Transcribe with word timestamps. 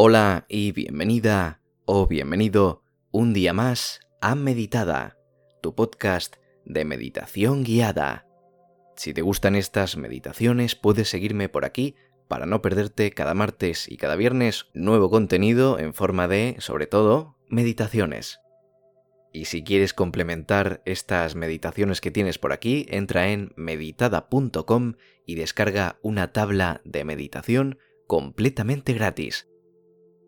Hola 0.00 0.46
y 0.48 0.70
bienvenida 0.70 1.60
o 1.84 2.06
bienvenido 2.06 2.84
un 3.10 3.32
día 3.32 3.52
más 3.52 3.98
a 4.20 4.36
Meditada, 4.36 5.18
tu 5.60 5.74
podcast 5.74 6.36
de 6.64 6.84
meditación 6.84 7.64
guiada. 7.64 8.24
Si 8.94 9.12
te 9.12 9.22
gustan 9.22 9.56
estas 9.56 9.96
meditaciones, 9.96 10.76
puedes 10.76 11.08
seguirme 11.08 11.48
por 11.48 11.64
aquí 11.64 11.96
para 12.28 12.46
no 12.46 12.62
perderte 12.62 13.10
cada 13.10 13.34
martes 13.34 13.90
y 13.90 13.96
cada 13.96 14.14
viernes 14.14 14.66
nuevo 14.72 15.10
contenido 15.10 15.80
en 15.80 15.92
forma 15.94 16.28
de, 16.28 16.54
sobre 16.60 16.86
todo, 16.86 17.36
meditaciones. 17.48 18.38
Y 19.32 19.46
si 19.46 19.64
quieres 19.64 19.94
complementar 19.94 20.80
estas 20.84 21.34
meditaciones 21.34 22.00
que 22.00 22.12
tienes 22.12 22.38
por 22.38 22.52
aquí, 22.52 22.86
entra 22.88 23.30
en 23.30 23.50
meditada.com 23.56 24.94
y 25.26 25.34
descarga 25.34 25.98
una 26.02 26.32
tabla 26.32 26.82
de 26.84 27.04
meditación 27.04 27.78
completamente 28.06 28.92
gratis. 28.92 29.48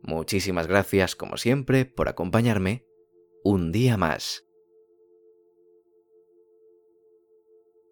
Muchísimas 0.03 0.67
gracias, 0.67 1.15
como 1.15 1.37
siempre, 1.37 1.85
por 1.85 2.09
acompañarme 2.09 2.87
un 3.45 3.73
día 3.73 3.97
más. 3.97 4.47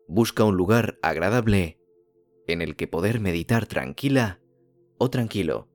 Busca 0.06 0.44
un 0.44 0.56
lugar 0.56 0.98
agradable 1.02 1.78
en 2.46 2.62
el 2.62 2.76
que 2.76 2.88
poder 2.88 3.20
meditar 3.20 3.66
tranquila 3.66 4.40
o 4.96 5.10
tranquilo. 5.10 5.68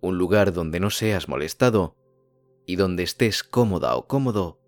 Un 0.00 0.18
lugar 0.18 0.52
donde 0.52 0.80
no 0.80 0.90
seas 0.90 1.28
molestado 1.28 1.96
y 2.66 2.76
donde 2.76 3.04
estés 3.04 3.44
cómoda 3.44 3.96
o 3.96 4.08
cómodo 4.08 4.60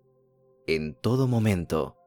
en 0.67 0.95
todo 0.95 1.27
momento. 1.27 1.97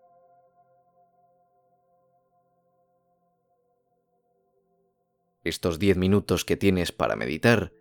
Estos 5.44 5.78
10 5.78 5.96
minutos 5.98 6.44
que 6.44 6.56
tienes 6.56 6.92
para 6.92 7.16
meditar 7.16 7.72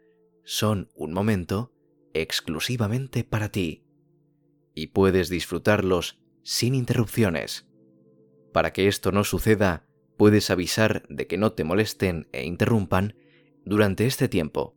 son 0.44 0.90
un 0.96 1.14
momento 1.14 1.74
exclusivamente 2.14 3.24
para 3.24 3.50
ti 3.50 3.86
y 4.74 4.88
puedes 4.88 5.30
disfrutarlos 5.30 6.20
sin 6.44 6.76
interrupciones. 6.76 7.68
Para 8.54 8.74
que 8.74 8.88
esto 8.88 9.12
no 9.12 9.24
suceda, 9.24 9.86
puedes 10.18 10.50
avisar 10.50 11.04
de 11.10 11.28
que 11.28 11.38
no 11.38 11.54
te 11.54 11.64
molesten 11.64 12.28
e 12.32 12.46
interrumpan 12.46 13.16
durante 13.66 14.06
este 14.06 14.28
tiempo. 14.28 14.76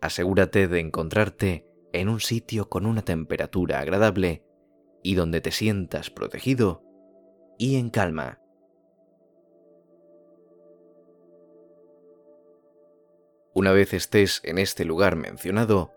Asegúrate 0.00 0.68
de 0.68 0.80
encontrarte 0.80 1.66
en 1.92 2.08
un 2.08 2.20
sitio 2.20 2.68
con 2.68 2.86
una 2.86 3.02
temperatura 3.02 3.80
agradable 3.80 4.44
y 5.02 5.14
donde 5.14 5.40
te 5.40 5.50
sientas 5.50 6.10
protegido 6.10 6.82
y 7.58 7.76
en 7.76 7.90
calma. 7.90 8.43
Una 13.54 13.70
vez 13.70 13.94
estés 13.94 14.40
en 14.42 14.58
este 14.58 14.84
lugar 14.84 15.14
mencionado, 15.14 15.92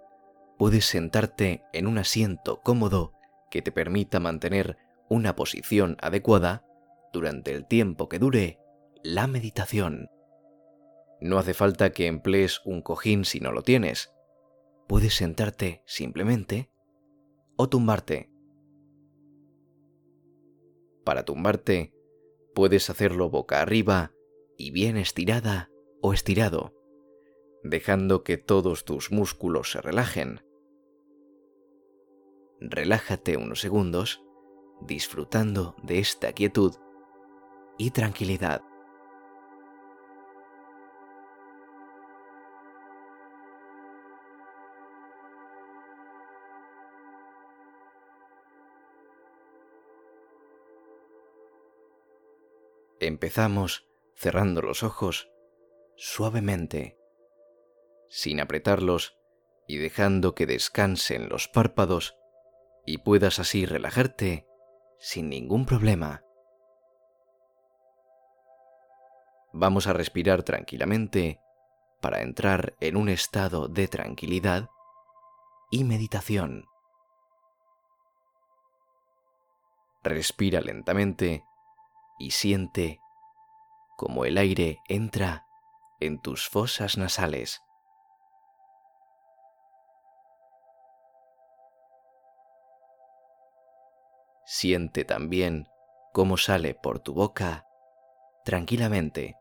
puedes 0.59 0.86
sentarte 0.86 1.63
en 1.73 1.88
un 1.88 1.97
asiento 1.97 2.61
cómodo 2.61 3.13
que 3.50 3.63
te 3.63 3.72
permita 3.72 4.19
mantener 4.19 4.77
una 5.09 5.36
posición 5.36 5.97
adecuada 6.00 6.63
durante 7.11 7.52
el 7.53 7.66
tiempo 7.66 8.09
que 8.09 8.19
dure 8.19 8.59
la 9.02 9.25
meditación. 9.25 10.11
No 11.19 11.39
hace 11.39 11.55
falta 11.55 11.89
que 11.89 12.05
emplees 12.05 12.61
un 12.63 12.83
cojín 12.83 13.25
si 13.25 13.39
no 13.39 13.52
lo 13.52 13.63
tienes. 13.63 14.13
Puedes 14.88 15.16
sentarte 15.16 15.81
simplemente 15.88 16.69
o 17.55 17.69
tumbarte. 17.69 18.30
Para 21.03 21.25
tumbarte, 21.25 21.91
puedes 22.53 22.91
hacerlo 22.91 23.31
boca 23.31 23.63
arriba 23.63 24.11
y 24.58 24.69
bien 24.69 24.95
estirada 24.95 25.72
o 26.02 26.13
estirado 26.13 26.77
dejando 27.63 28.23
que 28.23 28.38
todos 28.38 28.86
tus 28.86 29.11
músculos 29.11 29.72
se 29.72 29.81
relajen. 29.81 30.41
Relájate 32.59 33.38
unos 33.38 33.62
segundos, 33.62 34.23
disfrutando 34.81 35.75
de 35.84 36.00
esta 36.00 36.34
quietud 36.34 36.75
y 37.78 37.91
tranquilidad. 37.91 38.62
Empezamos 53.00 53.88
cerrando 54.16 54.63
los 54.63 54.81
ojos 54.81 55.29
suavemente 55.96 56.97
sin 58.09 58.40
apretarlos 58.40 59.18
y 59.68 59.78
dejando 59.78 60.34
que 60.34 60.45
descansen 60.45 61.29
los 61.29 61.47
párpados 61.47 62.16
y 62.85 63.00
puedas 63.00 63.40
así 63.40 63.66
relajarte 63.66 64.47
sin 65.00 65.29
ningún 65.29 65.66
problema. 65.66 66.23
Vamos 69.53 69.88
a 69.88 69.94
respirar 69.94 70.44
tranquilamente 70.44 71.40
para 72.01 72.22
entrar 72.22 72.75
en 72.79 72.96
un 72.96 73.09
estado 73.09 73.67
de 73.67 73.88
tranquilidad 73.88 74.69
y 75.72 75.84
meditación. 75.84 76.66
Respira 80.03 80.62
lentamente 80.62 81.44
y 82.19 82.31
siente 82.31 83.00
como 83.97 84.25
el 84.25 84.38
aire 84.38 84.79
entra 84.88 85.46
en 86.00 86.22
tus 86.22 86.47
fosas 86.47 86.97
nasales. 86.97 87.62
Siente 94.50 95.03
también 95.03 95.68
cómo 96.13 96.38
sale 96.38 96.74
por 96.74 97.00
tu 97.00 97.13
boca 97.13 97.66
tranquilamente. 98.46 99.35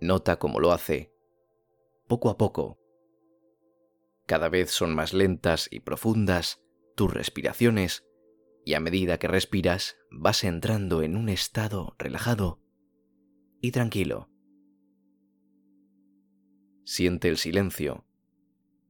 Nota 0.00 0.36
cómo 0.40 0.58
lo 0.58 0.72
hace, 0.72 1.12
poco 2.08 2.28
a 2.28 2.36
poco. 2.36 2.80
Cada 4.26 4.48
vez 4.48 4.72
son 4.72 4.92
más 4.92 5.14
lentas 5.14 5.68
y 5.70 5.78
profundas 5.78 6.60
tus 6.96 7.14
respiraciones 7.14 8.04
y 8.64 8.74
a 8.74 8.80
medida 8.80 9.18
que 9.18 9.28
respiras 9.28 9.96
vas 10.10 10.42
entrando 10.42 11.02
en 11.02 11.16
un 11.16 11.28
estado 11.28 11.94
relajado 12.00 12.60
y 13.60 13.70
tranquilo. 13.70 14.28
Siente 16.88 17.28
el 17.28 17.36
silencio, 17.36 18.04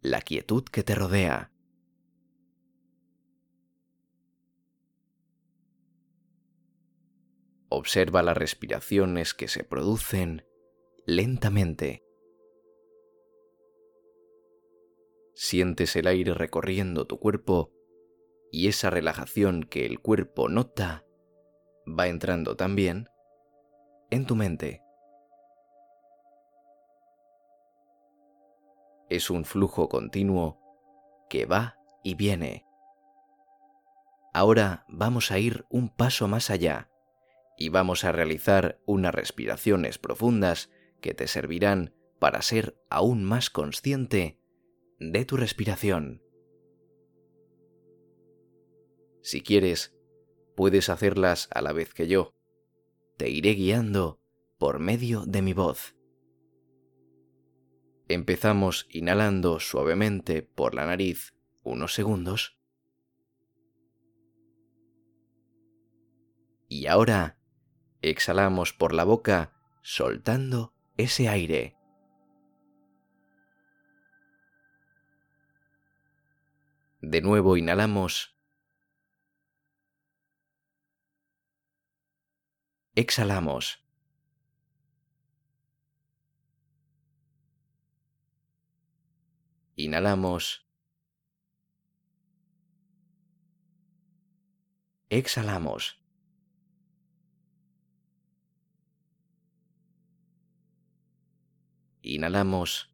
la 0.03 0.21
quietud 0.21 0.65
que 0.65 0.83
te 0.83 0.95
rodea. 0.95 1.51
Observa 7.71 8.23
las 8.23 8.37
respiraciones 8.37 9.33
que 9.33 9.49
se 9.49 9.65
producen 9.65 10.45
lentamente. 11.07 12.05
Sientes 15.35 15.97
el 15.97 16.07
aire 16.07 16.35
recorriendo 16.35 17.07
tu 17.07 17.19
cuerpo 17.19 17.73
y 18.53 18.69
esa 18.69 18.91
relajación 18.91 19.63
que 19.63 19.87
el 19.87 20.01
cuerpo 20.01 20.51
nota 20.51 21.07
va 21.89 22.09
entrando 22.09 22.57
también 22.57 23.09
en 24.11 24.27
tu 24.27 24.37
mente. 24.37 24.86
Es 29.09 29.31
un 29.31 29.45
flujo 29.45 29.89
continuo 29.89 30.61
que 31.29 31.47
va 31.47 31.79
y 32.03 32.15
viene. 32.15 32.67
Ahora 34.33 34.85
vamos 34.89 35.31
a 35.31 35.39
ir 35.39 35.65
un 35.71 35.89
paso 35.89 36.29
más 36.29 36.51
allá 36.51 36.91
y 37.57 37.71
vamos 37.71 38.05
a 38.05 38.13
realizar 38.13 38.81
unas 38.85 39.15
respiraciones 39.15 39.99
profundas 39.99 40.71
que 41.01 41.15
te 41.15 41.27
servirán 41.27 41.95
para 42.19 42.43
ser 42.43 42.79
aún 42.91 43.25
más 43.25 43.51
consciente 43.51 44.39
de 44.99 45.25
tu 45.25 45.37
respiración. 45.37 46.23
Si 49.23 49.43
quieres, 49.43 49.97
puedes 50.55 50.89
hacerlas 50.89 51.49
a 51.53 51.61
la 51.63 51.73
vez 51.73 51.93
que 51.93 52.07
yo. 52.07 52.35
Te 53.17 53.29
iré 53.31 53.55
guiando 53.55 54.21
por 54.59 54.79
medio 54.79 55.25
de 55.27 55.43
mi 55.43 55.53
voz. 55.53 55.97
Empezamos 58.09 58.87
inhalando 58.91 59.59
suavemente 59.59 60.43
por 60.43 60.75
la 60.75 60.87
nariz 60.87 61.35
unos 61.65 61.93
segundos. 61.93 62.57
Y 66.69 66.87
ahora 66.87 67.41
exhalamos 68.03 68.73
por 68.73 68.95
la 68.95 69.03
boca 69.03 69.53
soltando 69.83 70.73
ese 70.97 71.29
aire. 71.29 71.77
De 77.01 77.21
nuevo 77.23 77.57
inhalamos. 77.57 78.37
Exhalamos. 82.95 83.86
Inhalamos. 89.77 90.67
Exhalamos. 95.11 96.01
Inhalamos. 102.03 102.91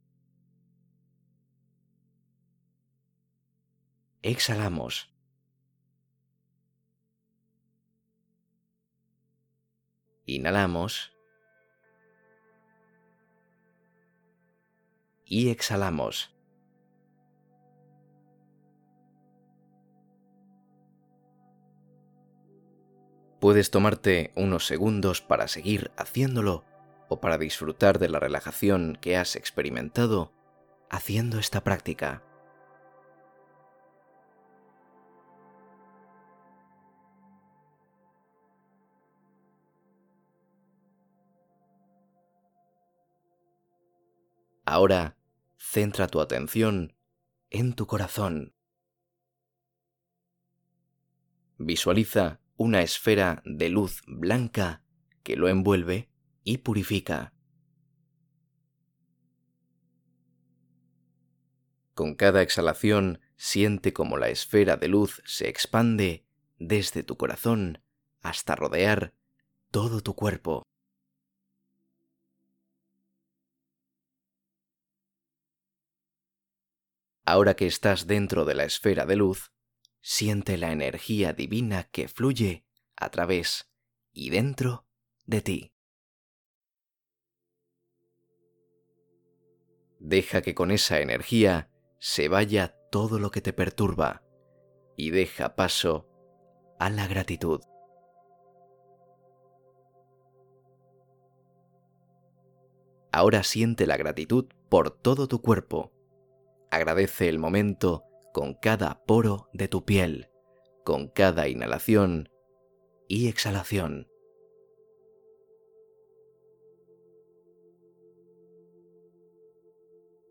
Exhalamos. 4.23 5.09
Inhalamos. 10.27 11.13
Y 15.25 15.51
exhalamos. 15.51 16.33
Puedes 23.43 23.73
tomarte 23.73 24.31
unos 24.37 24.67
segundos 24.67 25.21
para 25.21 25.49
seguir 25.49 25.91
haciéndolo 25.97 26.65
o 27.09 27.21
para 27.21 27.39
disfrutar 27.39 27.99
de 27.99 28.09
la 28.09 28.21
relajación 28.21 28.97
que 29.01 29.17
has 29.17 29.35
experimentado 29.35 30.33
haciendo 30.91 31.41
esta 31.41 31.65
práctica. 31.65 32.23
Ahora, 44.65 45.17
centra 45.59 46.07
tu 46.07 46.21
atención 46.21 46.95
en 47.51 47.73
tu 47.75 47.89
corazón. 47.89 48.55
Visualiza 51.59 52.42
una 52.63 52.81
esfera 52.81 53.43
de 53.45 53.69
luz 53.71 54.03
blanca 54.07 54.85
que 55.25 55.35
lo 55.35 55.49
envuelve 55.49 56.09
y 56.45 56.59
purifica. 56.59 57.35
Con 61.95 62.15
cada 62.15 62.41
exhalación 62.41 63.21
siente 63.37 63.93
como 63.93 64.17
la 64.17 64.29
esfera 64.29 64.77
de 64.77 64.87
luz 64.87 65.23
se 65.27 65.49
expande 65.49 66.25
desde 66.61 67.03
tu 67.03 67.17
corazón 67.17 67.83
hasta 68.21 68.55
rodear 68.55 69.13
todo 69.73 70.01
tu 70.01 70.15
cuerpo. 70.15 70.63
Ahora 77.25 77.55
que 77.55 77.67
estás 77.67 78.07
dentro 78.07 78.45
de 78.45 78.55
la 78.55 78.63
esfera 78.63 79.05
de 79.05 79.17
luz, 79.17 79.51
siente 80.03 80.59
la 80.59 80.73
energía 80.73 81.33
divina 81.33 81.85
que 81.85 82.09
fluye 82.09 82.67
a 82.97 83.11
través 83.11 83.73
y 84.13 84.29
dentro 84.29 84.87
de 85.25 85.41
ti. 85.41 85.73
Deja 89.99 90.43
que 90.43 90.55
con 90.55 90.71
esa 90.71 91.01
energía 91.01 91.71
se 91.99 92.29
vaya 92.29 92.77
todo 92.91 93.19
lo 93.19 93.31
que 93.31 93.41
te 93.41 93.55
perturba 93.55 94.23
y 94.97 95.11
deja 95.11 95.57
paso 95.57 96.11
a 96.79 96.91
la 96.91 97.07
gratitud. 97.07 97.61
Ahora 103.13 103.43
siente 103.43 103.87
la 103.87 103.97
gratitud 103.97 104.47
por 104.69 104.91
todo 104.91 105.29
tu 105.29 105.41
cuerpo 105.41 105.93
Agradece 106.73 107.29
el 107.29 107.39
momento 107.39 108.03
con 108.33 108.55
cada 108.55 109.05
poro 109.05 109.49
de 109.53 109.69
tu 109.69 109.85
piel, 109.85 110.29
con 110.85 111.09
cada 111.09 111.49
inhalación 111.49 112.29
y 113.09 113.29
exhalación. 113.29 114.09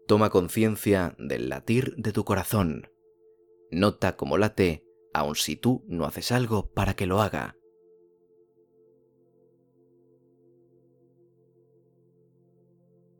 Toma 0.07 0.29
conciencia 0.29 1.15
del 1.17 1.47
latir 1.47 1.95
de 1.95 2.11
tu 2.11 2.25
corazón. 2.25 2.91
Nota 3.69 4.17
cómo 4.17 4.37
late 4.37 4.83
aun 5.13 5.35
si 5.35 5.55
tú 5.55 5.85
no 5.87 6.05
haces 6.05 6.31
algo 6.31 6.71
para 6.73 6.95
que 6.95 7.05
lo 7.05 7.21
haga. 7.21 7.57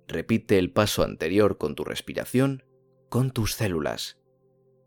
Repite 0.07 0.57
el 0.59 0.73
paso 0.73 1.03
anterior 1.03 1.57
con 1.57 1.75
tu 1.75 1.85
respiración 1.85 2.63
con 3.11 3.31
tus 3.31 3.55
células, 3.55 4.20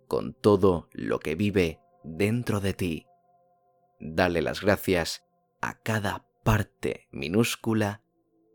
con 0.07 0.35
todo 0.35 0.89
lo 0.93 1.19
que 1.21 1.35
vive 1.35 1.81
dentro 2.03 2.61
de 2.61 2.75
ti. 2.75 3.07
Dale 4.01 4.43
las 4.43 4.61
gracias 4.61 5.25
a 5.61 5.81
cada 5.81 6.27
parte 6.43 7.09
minúscula 7.11 8.03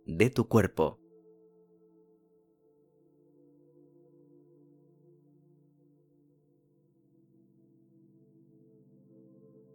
de 0.05 0.29
tu 0.29 0.47
cuerpo. 0.47 0.99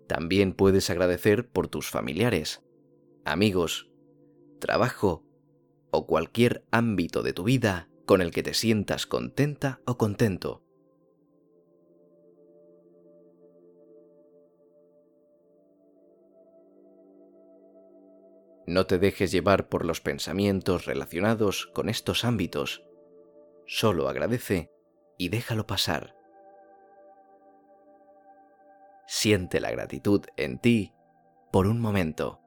También 0.06 0.52
puedes 0.52 0.90
agradecer 0.90 1.48
por 1.48 1.68
tus 1.68 1.90
familiares, 1.90 2.62
amigos, 3.24 3.90
trabajo 4.60 5.24
o 5.90 6.06
cualquier 6.06 6.64
ámbito 6.70 7.22
de 7.22 7.32
tu 7.32 7.42
vida 7.42 7.88
con 8.06 8.20
el 8.20 8.30
que 8.30 8.42
te 8.42 8.54
sientas 8.54 9.06
contenta 9.06 9.80
o 9.86 9.96
contento. 9.96 10.63
No 18.66 18.86
te 18.86 18.98
dejes 18.98 19.30
llevar 19.30 19.68
por 19.68 19.84
los 19.84 20.00
pensamientos 20.00 20.86
relacionados 20.86 21.66
con 21.66 21.88
estos 21.88 22.24
ámbitos. 22.24 22.84
Solo 23.66 24.08
agradece 24.08 24.70
y 25.18 25.28
déjalo 25.28 25.66
pasar. 25.66 26.16
Siente 29.06 29.60
la 29.60 29.70
gratitud 29.70 30.22
en 30.36 30.58
ti 30.58 30.94
por 31.52 31.66
un 31.66 31.80
momento. 31.80 32.40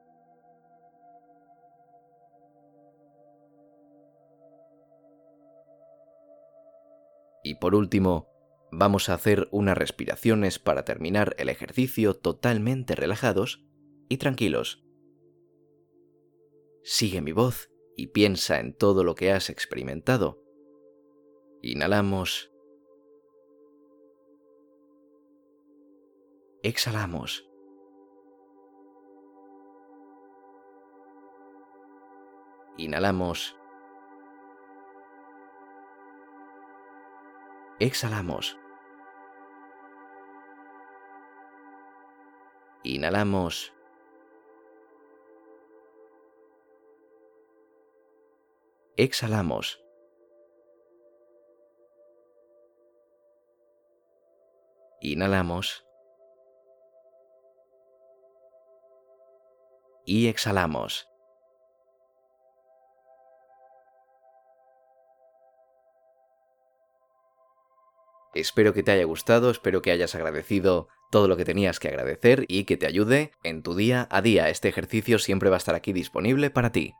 Y 7.44 7.54
por 7.54 7.74
último, 7.76 8.28
vamos 8.72 9.08
a 9.08 9.14
hacer 9.14 9.48
unas 9.52 9.78
respiraciones 9.78 10.58
para 10.58 10.84
terminar 10.84 11.34
el 11.38 11.48
ejercicio 11.48 12.14
totalmente 12.14 12.96
relajados 12.96 13.64
y 14.08 14.18
tranquilos. 14.18 14.87
Sigue 16.90 17.20
mi 17.20 17.32
voz 17.32 17.70
y 17.98 18.06
piensa 18.06 18.60
en 18.60 18.72
todo 18.72 19.04
lo 19.04 19.14
que 19.14 19.30
has 19.30 19.50
experimentado. 19.50 20.42
Inhalamos. 21.60 22.50
Exhalamos. 26.62 27.46
Inhalamos. 32.78 33.54
Exhalamos. 37.80 38.58
Inhalamos. 42.82 43.77
Exhalamos. 48.98 49.80
Inhalamos. 55.00 55.86
Y 60.04 60.26
exhalamos. 60.26 61.08
Espero 68.34 68.74
que 68.74 68.82
te 68.82 68.90
haya 68.90 69.04
gustado, 69.04 69.50
espero 69.50 69.80
que 69.80 69.92
hayas 69.92 70.16
agradecido 70.16 70.88
todo 71.12 71.28
lo 71.28 71.36
que 71.36 71.44
tenías 71.44 71.78
que 71.78 71.86
agradecer 71.86 72.46
y 72.48 72.64
que 72.64 72.76
te 72.76 72.86
ayude 72.86 73.30
en 73.44 73.62
tu 73.62 73.76
día 73.76 74.08
a 74.10 74.22
día. 74.22 74.48
Este 74.48 74.68
ejercicio 74.68 75.20
siempre 75.20 75.50
va 75.50 75.56
a 75.56 75.58
estar 75.58 75.76
aquí 75.76 75.92
disponible 75.92 76.50
para 76.50 76.72
ti. 76.72 76.94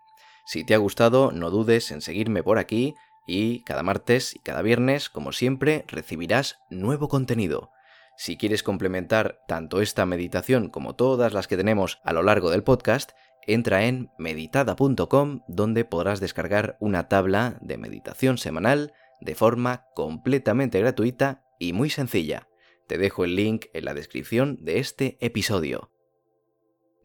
Si 0.48 0.64
te 0.64 0.72
ha 0.72 0.78
gustado, 0.78 1.30
no 1.30 1.50
dudes 1.50 1.90
en 1.90 2.00
seguirme 2.00 2.42
por 2.42 2.56
aquí 2.56 2.94
y 3.26 3.62
cada 3.64 3.82
martes 3.82 4.34
y 4.34 4.38
cada 4.38 4.62
viernes, 4.62 5.10
como 5.10 5.32
siempre, 5.32 5.84
recibirás 5.88 6.58
nuevo 6.70 7.08
contenido. 7.08 7.70
Si 8.16 8.38
quieres 8.38 8.62
complementar 8.62 9.42
tanto 9.46 9.82
esta 9.82 10.06
meditación 10.06 10.70
como 10.70 10.96
todas 10.96 11.34
las 11.34 11.48
que 11.48 11.58
tenemos 11.58 12.00
a 12.02 12.14
lo 12.14 12.22
largo 12.22 12.48
del 12.48 12.64
podcast, 12.64 13.10
entra 13.46 13.84
en 13.84 14.10
meditada.com 14.16 15.40
donde 15.48 15.84
podrás 15.84 16.18
descargar 16.18 16.78
una 16.80 17.08
tabla 17.08 17.58
de 17.60 17.76
meditación 17.76 18.38
semanal 18.38 18.94
de 19.20 19.34
forma 19.34 19.84
completamente 19.94 20.80
gratuita 20.80 21.44
y 21.58 21.74
muy 21.74 21.90
sencilla. 21.90 22.48
Te 22.86 22.96
dejo 22.96 23.26
el 23.26 23.36
link 23.36 23.66
en 23.74 23.84
la 23.84 23.92
descripción 23.92 24.56
de 24.62 24.78
este 24.78 25.18
episodio. 25.20 25.90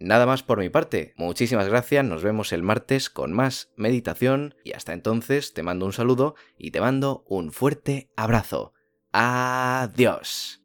Nada 0.04 0.26
más 0.26 0.44
por 0.44 0.60
mi 0.60 0.68
parte, 0.70 1.14
muchísimas 1.16 1.70
gracias, 1.70 2.04
nos 2.04 2.24
vemos 2.24 2.52
el 2.52 2.62
martes 2.62 3.10
con 3.10 3.32
más 3.32 3.72
meditación 3.78 4.54
y 4.66 4.74
hasta 4.74 4.92
entonces 4.92 5.54
te 5.54 5.64
mando 5.64 5.86
un 5.86 5.94
saludo 5.94 6.36
y 6.58 6.72
te 6.72 6.82
mando 6.82 7.24
un 7.26 7.54
fuerte 7.54 8.10
abrazo. 8.18 8.74
Adiós. 9.14 10.63